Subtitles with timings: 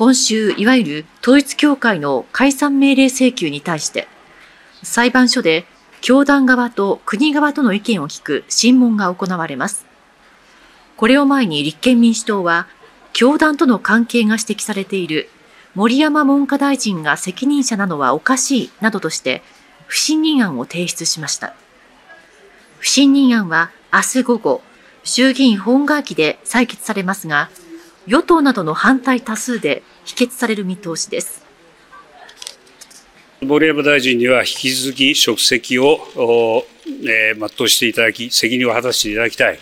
[0.00, 4.08] 今週、いわゆる統一教会の解散命令請求に対して、
[4.82, 5.66] 裁判所で
[6.00, 9.84] 教団側と国側との意見を聞く審問が行われます。
[10.96, 12.66] これを前に立憲民主党は、
[13.12, 15.28] 教団との関係が指摘されている
[15.74, 19.42] 森山文科大臣が責任者なのはおかしいなどとして
[19.86, 21.54] 不信任案を提出しました。
[22.78, 24.62] 不信任案は明日午後、
[25.04, 27.50] 衆議院本会議で採決されますが、
[28.10, 31.44] 与党などの反対多数で否決される見通しです。
[33.40, 36.00] 森山大臣には引き続き職責を、
[37.06, 39.60] えー、全うしていただき、責任を果たしていただきたい。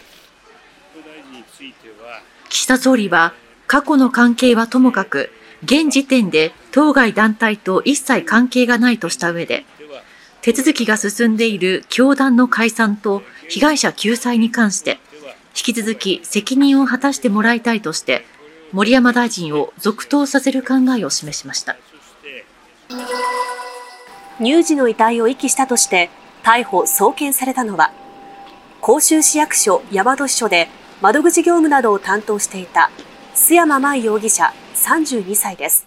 [2.48, 3.34] 岸田総理は、
[3.66, 5.30] 過去の関係はともかく、
[5.62, 9.66] 現時点で当該団体と一切関係がないとした上で、
[10.40, 15.00] 手続きが進んでいる教団の解散と被害者救済に関して、
[15.54, 18.24] 引き続き責任を果たしてもらいたいとして、
[18.72, 21.76] 森山大臣を続投させる考えを示しました。
[24.38, 26.10] 乳児の遺体を遺棄したとして
[26.42, 27.92] 逮捕・送検されたのは、
[28.80, 30.68] 甲州市役所大和支所で
[31.00, 32.90] 窓口業務などを担当していた
[33.34, 35.86] 須山舞容疑者32歳です。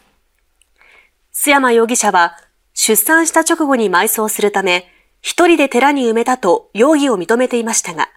[1.34, 2.38] 須山容疑者は
[2.74, 4.88] 出産した直後に埋葬するため、
[5.22, 8.10] 一人で寺に埋めたと容疑を認めていましたが、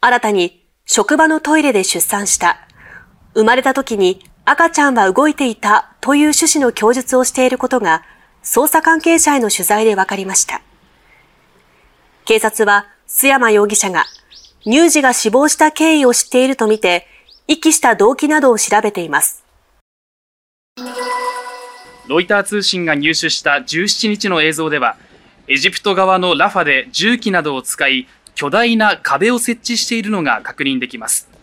[0.00, 2.67] 新たに職場のトイレで出産した。
[3.38, 8.02] 生まれた時に赤ちゃんは動いていたという趣旨の供述をしていることが
[8.42, 10.60] 捜査関係者への取材で分かりました。
[12.24, 14.06] 警察は須山容疑者が
[14.64, 17.06] 乳児が死亡した経緯を知っているとみて、
[17.46, 19.44] 遺棄した動機などを調べています。
[22.08, 24.96] ロイター通信が入手した17日の映像では、
[25.46, 31.37] エジプト側のラファで重機などを使い、巨大な壁を設置しているのが確認できます。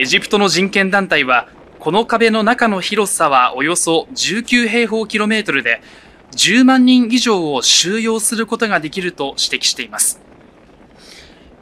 [0.00, 1.48] エジプトの人権団体は、
[1.80, 5.82] この壁の中の広さはおよそ19平方キロメートルで、
[6.36, 10.20] 10万人以上を収容することができると指摘しています。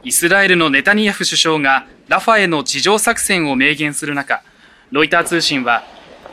[0.03, 4.43] イスラエルのネタニヤフ首相がラファへの地上作戦を明言する中、
[4.91, 5.83] ロイター通信は、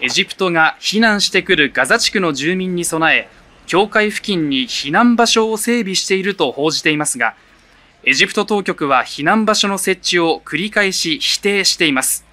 [0.03, 3.31] エジプトが避難してくるガザ地区の住民に備え、
[3.65, 7.35] 境界付近に避難場所を整備していると報じていますが、
[8.07, 12.27] エジプト当局は避難場所の設置を繰り返し否定しています。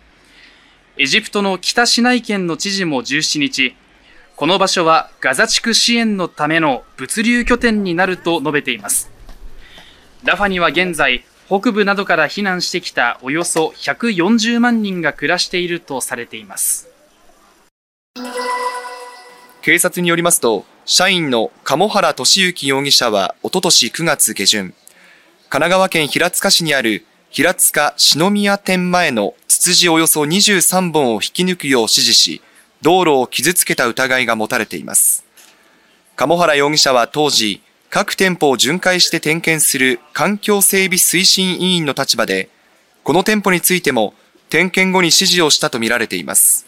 [0.98, 3.76] エジプトの北シナイ県の知事も17日、
[4.36, 9.10] この場所はガザ地区支援のための物流拠点になると述べています。
[10.26, 16.90] ラファには現在、北部などから避難してきたおよそ140万人が暮らしているとされています。
[19.62, 24.74] 警察によりますと、社員の鴨原俊之容疑者はおととし9月下旬、
[25.52, 32.42] 神奈川県平塚市にある平塚篠宮店前のツツジおよそ23本を引き抜くよう指示し、
[32.82, 35.26] 道路を傷つけた疑いが持たれています。
[36.16, 42.48] 鴨原容疑者は当時、各店舗を巡回して点検する環境整備推進委員の立場で、
[43.04, 44.14] この店舗についても
[44.48, 46.66] 点検後に指示をしたとみられています。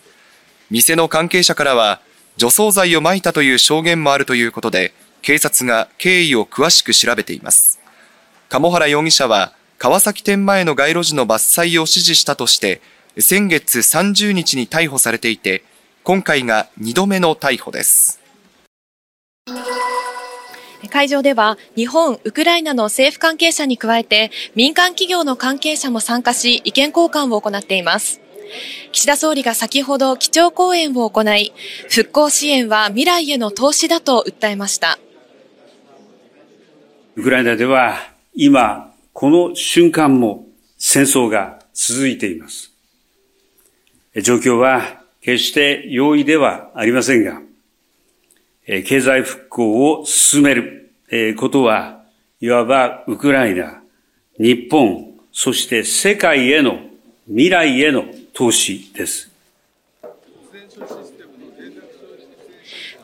[0.69, 2.01] 店の関係者からは、
[2.35, 7.72] 除草剤を撒いたという証言もあるということで、警察が経緯を詳しく調べています。
[8.53, 12.81] 鴨原容疑者は、川崎店前の街路樹の伐採を指示したとして、
[13.17, 15.63] 先月30日に逮捕されていて、
[16.03, 18.21] 今回が2度目の逮捕です。
[20.91, 28.21] 会場では日本、ウクライナの政府関係者に加えて民間企業の関係者も参加し意見交換を行っています。
[28.91, 31.53] 岸田総理が先ほど基調講演を行い、
[31.89, 34.99] 復興支援は未来への投資だと訴えました。
[37.15, 42.71] ウクライナでは今この瞬間も戦争が続いています。
[44.21, 47.41] 状況は決して容易ではありませんが、
[48.65, 50.91] 経済復興を進める
[51.37, 52.03] ことは、
[52.39, 53.81] いわばウクライナ、
[54.37, 56.79] 日本、そして世界への
[57.27, 59.32] 未来への投資です。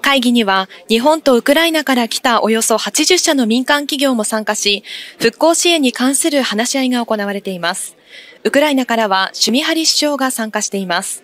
[0.10, 4.84] 会議には日本とウクライナから来たおよそ80社の民間企業も参加し、
[5.20, 7.96] 復興支援に関する話し合いが行われています。
[8.44, 11.24] ウクライナからはシュミハリ首相が参加しています。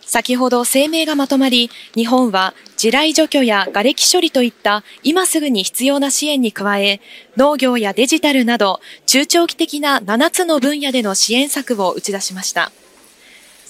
[0.00, 7.02] 先ほど声明がまとまり、日本は地雷除去や瓦礫処理といった今すぐに必要な支援に加え、
[7.36, 12.72] 農業やデジタルなど中長期的な7つの分野での支援策を打ち出しました。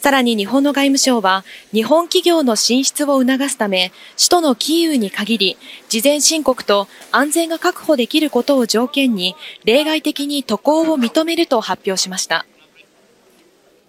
[0.00, 5.58] さらに日本の外務省は、日本企業の進出を促すため、首都のキーウに限り、
[5.88, 9.34] 事前申告と安全が確保できることを条件に、
[9.64, 12.46] 例外的に渡航を認めると発表しました。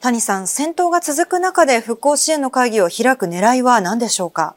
[0.02, 4.56] 谷さん、戦闘が続く中で復興支援の会議を開く狙いは何でしょうか？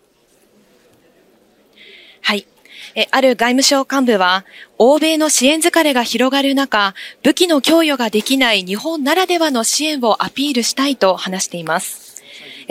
[2.23, 2.47] はい。
[2.95, 4.45] えある外務省幹部は、
[4.79, 12.23] 欧米の支援疲れが広がる中、武器の供与ができない日本ならではの支援をアピールしたいと話しています。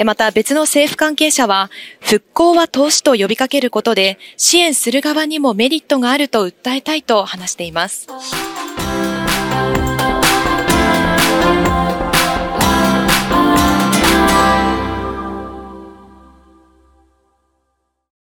[0.05, 1.69] また別の政府関係者は、
[1.99, 8.07] 復興は投資と呼びかけることで、支援する側にもメリットがあると訴えたいと話しています。